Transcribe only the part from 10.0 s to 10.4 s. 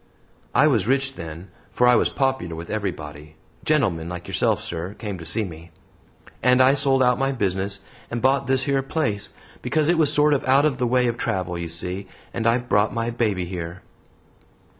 sort